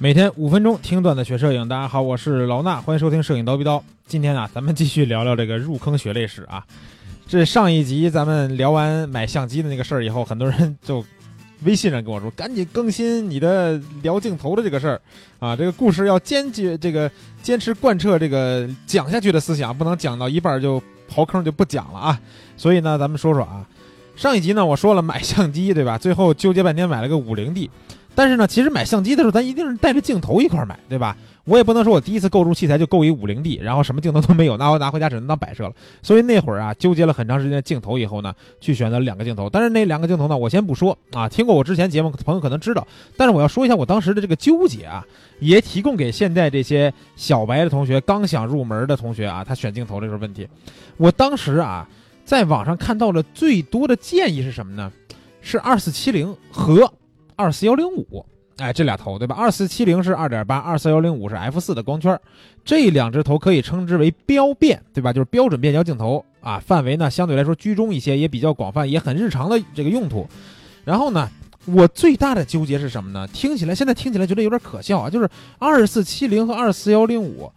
[0.00, 3.82] 每天五分钟听段子学摄影，大家好，我是老衲，欢迎收听摄影刀逼刀。
[4.06, 6.64] 今天啊，咱们继续聊聊这个入坑血泪史啊。
[7.26, 11.04] 这上一集咱们聊完买相机的那个事儿以后，很多人就
[11.64, 15.00] 微信上跟我说，赶紧更新你的聊镜头的这个事儿
[15.40, 15.56] 啊。
[15.56, 17.10] 这个故事要坚决这个
[17.42, 20.80] 坚持贯彻这个讲下去的思想，不能讲到一半就
[21.12, 22.20] 刨坑就不讲了啊。
[22.56, 23.66] 所以呢，咱们说说啊，
[24.14, 25.98] 上一集呢我说了买相机对吧？
[25.98, 27.68] 最后纠结半天买了个五零 D。
[28.18, 31.16] 但是呢，其实买相机的时候，咱一定是带着镜头一块买，对吧？
[31.44, 35.72] 我也不能说我第一次购入器材就购一五零 D，然后什么镜头都没有，那我拿回家只能当摆设了。
[36.02, 39.48] 所以那会儿啊，纠结了很长时间的镜头以后呢，去选择两个镜头。
[39.48, 42.84] 但是那两个镜头呢，我先不说啊，听过我之前节目朋友可能知道。
[43.16, 45.06] 但是我要说一下我当时的这个纠结啊，
[45.38, 50.48] 也提供给现在这些小白的同学、刚想入门的同学啊，他选镜头的时候问题。
[50.96, 51.88] 我当时啊，
[52.24, 54.90] 在网上看到了最多的建议是什么呢？
[55.40, 56.92] 是二四七零和。
[57.38, 59.36] 二四幺零五，哎，这俩头对吧？
[59.38, 62.18] 二四七零是二点八，二四幺零五是 f 四的光圈，
[62.64, 65.12] 这两只头可以称之为标变，对吧？
[65.12, 70.26] 就是标准变焦镜头啊，范围呢相对来说居中一些，也比较广泛，也很日常的这个用途。
[70.84, 71.30] 然后呢，
[71.66, 73.24] 我最大的纠结是什么呢？
[73.28, 75.28] 听起来现在听起来觉得有点可笑啊，就是
[75.60, 77.48] 二四七零和二四幺零五，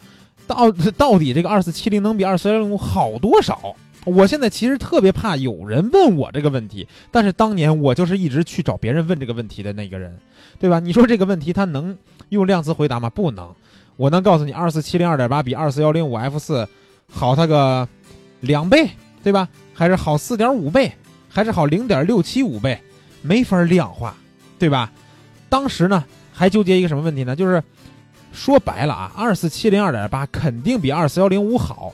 [0.45, 3.75] 到 到底这个二四七零能比二四幺零五好多少？
[4.05, 10.17] 我现在其实特别怕有人问我这个问题，但是当年我就是一直去找别人问这个问题的那个人，
[10.59, 10.80] 对吧？
[10.80, 11.95] 你说这个问题他能
[12.29, 13.09] 用量词回答吗？
[13.09, 13.53] 不能。
[13.97, 16.67] 我能告诉你，二四七零二点八比二四幺零五 f 四
[17.07, 17.88] 好它个
[18.39, 18.89] 两倍，
[19.22, 19.47] 对吧？
[19.73, 20.91] 还是好四点五倍，
[21.29, 22.79] 还是好零点六七五倍，
[23.22, 24.16] 没法量化，
[24.57, 24.91] 对吧？
[25.49, 27.35] 当时呢还纠结一个什么问题呢？
[27.35, 27.61] 就是
[28.31, 31.94] 说白了啊，二四七零二点八肯定比二四幺零五好。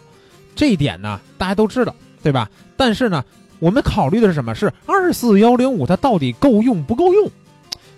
[0.58, 2.50] 这一点呢，大家都知道，对吧？
[2.76, 3.24] 但是呢，
[3.60, 4.54] 我们考虑的是什么？
[4.56, 7.30] 是二四幺零五它到底够用不够用？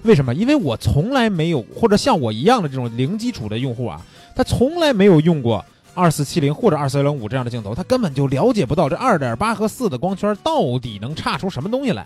[0.04, 0.36] 为什么？
[0.36, 4.02] 因为我从来没有，或者像我一样的这种零基础的用户啊，
[4.36, 12.06] 他从来没有用过二四七零或者二四幺零五这样的镜头，他根本就了解不到这二点八和四的光圈到底能差出什么东西来。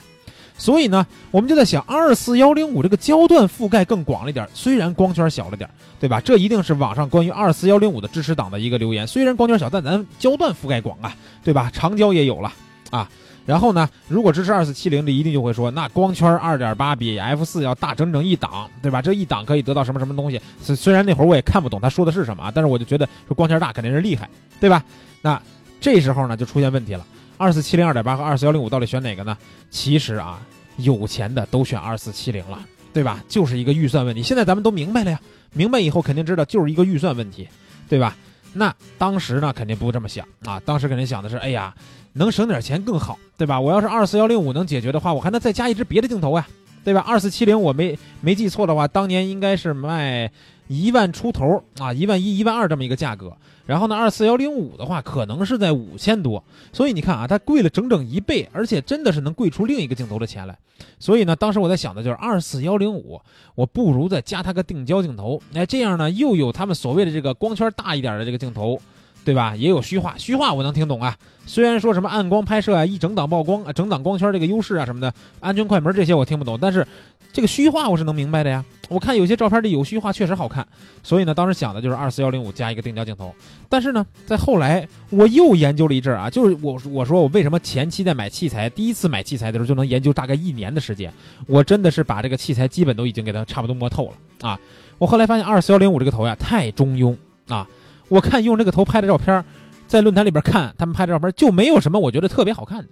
[0.58, 5.70] 所以呢，我们就在想，二四幺零五这个焦段覆盖更广了一点，虽然光圈小了点，
[6.00, 6.22] 对吧？
[6.22, 9.06] 这一定是网上关于二四幺零五的支持党的一个留言。
[9.06, 11.70] 虽然光圈小，但咱焦段覆盖广啊，对吧？
[11.74, 12.54] 长焦也有了
[12.92, 13.10] 啊。
[13.46, 19.02] 然后呢，如果支持二四七零，这一定就会说，那光圈二点八比 f 四要大整整一档，对吧？
[19.02, 20.40] 这一档可以得到什么什么东西？
[20.62, 24.30] 虽虽然那会儿我也看不懂他说的是什么啊，但是我就觉得说光圈大肯定是厉害，
[24.62, 24.82] 对吧？
[25.22, 25.42] 那
[25.82, 27.06] 这时候呢，就出现问题了。
[27.44, 29.38] 二四七零二点八和二四幺零五到底选哪个呢？
[29.70, 30.40] 其实啊，
[30.78, 32.58] 有钱的都选二四七零了，
[32.94, 33.22] 对吧？
[33.28, 34.24] 就是一个预算问题。
[34.24, 35.20] 现在咱们都明白了呀，
[35.52, 37.46] 明白以后肯定知道就是一个预算问题，
[37.90, 38.16] 对吧？
[38.54, 41.76] 那当时呢，肯定不这么想啊，当时肯定想的是，哎呀，
[42.14, 43.60] 能省点钱更好，对吧？
[43.60, 46.48] 我要是二四幺零五能解决的话，我还能再加一支别的镜头呀，
[46.86, 47.04] 对吧？
[47.06, 50.32] 二四七零我没没记错的话，当年应该是卖。
[50.74, 53.36] 一万出头啊，一万一、一万二这么一个价格。
[53.66, 56.44] 然后呢，二四幺零五的话，可能是在五千多。
[56.74, 60.58] 所以你看啊，它贵了整整一倍，而且真的是能贵出另一个镜头的钱来。
[61.00, 63.22] 所以呢，当时我在想的就是二四幺零五，
[63.56, 65.42] 我不如再加它个定焦镜头。
[65.54, 68.80] 哎，这样呢，又有他们所谓的这个光圈大一点的这个镜头。
[69.26, 69.56] 对吧？
[69.56, 71.16] 也有虚化，虚化我能听懂啊。
[71.46, 76.88] 虽然说什么暗光拍摄啊，一整档曝光啊，整档光圈这个优势啊什么的，安全快门这些我听不懂，但是
[77.34, 78.64] 这个虚化我是能明白的呀。
[78.90, 80.66] 我看有些照片里有虚化，确实好看。
[81.02, 83.34] 所以呢，当时想的就是二四幺零五加一个定焦镜头。
[83.68, 91.12] 但是呢，在后来我又研究了一阵啊，就是我我说我为什么前期在买器材，第一次买器材的时候就能研究大概一年的时间，
[91.48, 94.60] 我真的是把这个器材基本都已经给它差不多摸透了啊。
[94.98, 97.16] 我后来发现二四幺零五这个头呀太中庸
[97.48, 97.68] 啊。
[98.10, 99.44] 我看用这个头拍的照片，
[99.88, 102.90] 在论坛里边看他们拍的照片，就没有什么我觉得特别好看的，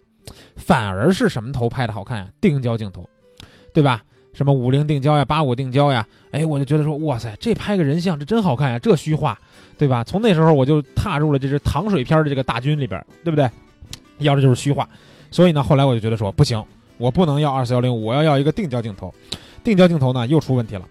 [0.56, 2.28] 反而是什么头拍的好看呀？
[2.40, 3.08] 定焦镜头，
[3.74, 4.02] 对吧？
[4.34, 6.08] 什么五零定焦呀，八五定焦呀？
[6.32, 8.80] 哎，我就觉得说，哇塞，这拍个人像，这真好看呀！
[8.80, 9.38] 这虚化，
[9.78, 10.04] 对吧？
[10.06, 13.50] 从那时候我就踏入了这支糖水片的这个大军里边，对不对？
[14.20, 14.88] 要的就是虚化，
[15.32, 16.64] 所以呢，后来我就觉得说，不行，
[16.98, 19.14] 我不能要二四幺零五，我要要一个定焦镜头。
[19.64, 20.88] 定焦镜头呢，又出问题了，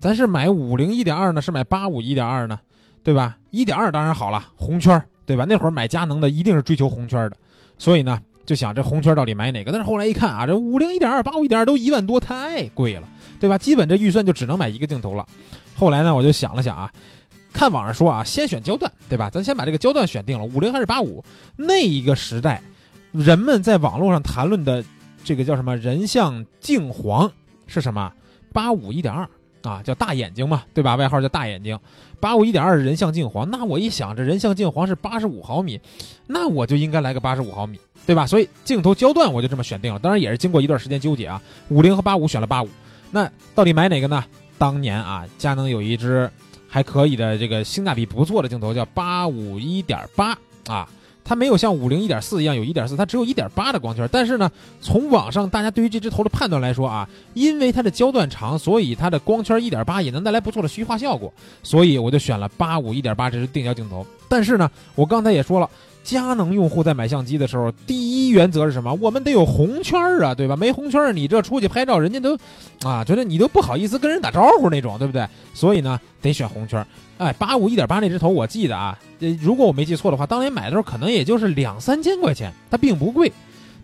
[0.00, 2.58] 咱是买五零一点二呢，是买八五一点二呢？
[3.02, 3.36] 对吧？
[3.50, 5.44] 一点二当然好了，红圈，对吧？
[5.48, 7.36] 那会儿买佳能的一定是追求红圈的，
[7.78, 9.72] 所以呢，就想这红圈到底买哪个？
[9.72, 13.08] 但是后来一看啊，这五零一点二、八五一点二都一万多，太贵了，
[13.40, 13.58] 对吧？
[13.58, 15.26] 基本这预算就只能买一个镜头了。
[15.74, 16.92] 后来呢，我就想了想啊，
[17.52, 19.28] 看网上说啊，先选焦段，对吧？
[19.28, 21.24] 咱先把这个焦段选定了，五零还是八五？
[21.56, 22.62] 那一个时代，
[23.10, 24.84] 人们在网络上谈论的
[25.24, 27.30] 这个叫什么人像镜黄
[27.66, 28.12] 是什么？
[28.52, 29.28] 八五一点二。
[29.62, 30.96] 啊，叫大眼睛嘛，对吧？
[30.96, 31.78] 外号叫大眼睛，
[32.20, 33.48] 八五一点二人像镜黄。
[33.50, 35.80] 那我一想，这人像镜黄是八十五毫米，
[36.26, 38.26] 那我就应该来个八十五毫米，对吧？
[38.26, 39.98] 所以镜头焦段我就这么选定了。
[39.98, 42.68] 当然也是经过一段时间纠结啊，五零和八五选了八五。
[43.10, 44.24] 那到底买哪个呢？
[44.58, 46.30] 当年啊，佳能有一支
[46.68, 50.36] 还可以的这个性价比不错的镜头，叫八五一点八
[50.66, 50.88] 啊。
[51.24, 54.08] 它没有像五零一点四一样有一点四，它只有一点八的光圈。
[54.10, 61.32] 但是呢，从网上大家对于这只头的判断来说啊，因为它的焦段长，所以它的光圈一点八也能带来不错的虚化效果。
[61.62, 64.06] 所以我就选了八五一点八这只定焦镜头。
[64.28, 65.68] 但是呢，我刚才也说了，
[66.02, 68.92] 佳能用户在买相机的时候，第一原则是什么？
[69.00, 70.56] 我们得有红圈啊，对吧？
[70.56, 72.36] 没红圈，你这出去拍照，人家都
[72.82, 75.26] 啊觉得你都不好意思跟人打招呼那种，对不对？
[75.54, 76.84] 所以呢，得选红圈。
[77.18, 78.98] 哎，八五一点八那只头，我记得啊，
[79.40, 83.32] 如果我没记错的话，当年买的时候可能也就是两三千块钱，它并不贵，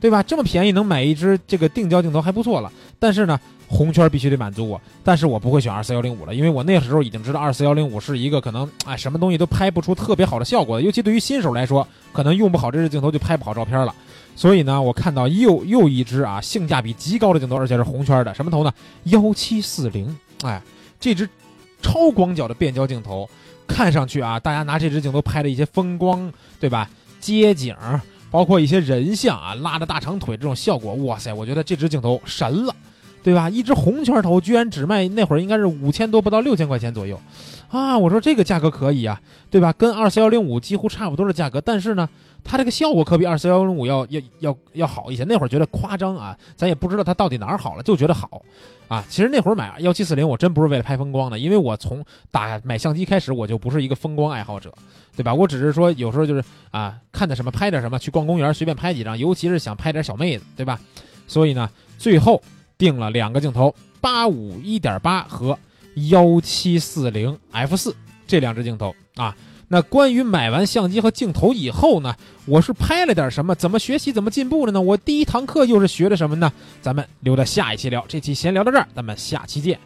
[0.00, 0.22] 对吧？
[0.22, 2.72] 这么便宜能买一只这个定焦镜头还不错了。
[2.98, 13.94] 但是呢，红圈必须得满足我，但是我不会选二四幺零五了，因为我那时候已经知道二四幺零五是一个可能哎什么东西都拍不出特别好的效果的，尤其对于新手来说，可能用不好这只镜头就拍不好照片了。
[14.36, 18.72] 所以呢，我看到又又一只啊性价比极高的镜头，而且是红圈的，什么头呢？
[19.04, 20.62] 幺七四零，哎，
[21.00, 21.28] 这只。
[21.80, 23.30] 超广角的变焦镜头，
[23.68, 26.90] 看上去啊，大家拿这支镜头拍的一些风光，对吧？
[27.20, 27.72] 街景，
[28.30, 32.74] 包括一些人像啊，拉着大长腿这种效果，哇塞，我觉得这支镜头神了，
[33.22, 33.48] 对吧？
[33.50, 37.20] 一只红圈头居然只卖那会儿应该是五千多，不到六千块钱左右，
[37.68, 39.20] 啊，我说这个价格可以啊，
[39.50, 39.72] 对吧？
[39.72, 42.08] 跟二四幺零五几乎差不多的价格，但是呢。
[42.44, 45.24] 它这个效果可比二四幺零五要要要要好一些。
[45.24, 48.40] 那会儿觉得夸张啊，咱也不知道它到底哪儿好了，就觉得好
[48.86, 49.04] 啊。
[49.08, 54.72] 其实那会儿买幺七四零，我真不是为了拍风光的，因为我从打买相机开始，我就不是一个风光爱好者，
[55.14, 55.34] 对吧？
[55.34, 60.80] 我只是说有时候就是啊，看点什么拍点什么，去逛公园随便拍几张，尤其是想拍点小妹子，对吧？
[61.26, 61.68] 所以呢，
[61.98, 62.40] 最后
[62.78, 65.58] 定了两个镜头，八五一点八和
[66.10, 67.94] 幺七四零 f 四
[68.26, 69.36] 这两只镜头啊。
[69.70, 72.14] 那关于买完相机和镜头以后呢，
[72.46, 73.54] 我是拍了点什么？
[73.54, 74.10] 怎么学习？
[74.10, 74.80] 怎么进步的呢？
[74.80, 76.50] 我第一堂课又是学的什么呢？
[76.80, 78.02] 咱们留到下一期聊。
[78.08, 79.78] 这期先聊到这儿，咱们下期见。